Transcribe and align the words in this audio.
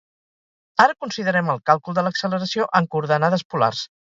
Ara 0.85 0.95
considerem 1.05 1.51
el 1.55 1.61
càlcul 1.71 1.99
de 1.99 2.05
l'acceleració 2.09 2.67
en 2.81 2.89
coordenades 2.97 3.47
polars. 3.55 3.85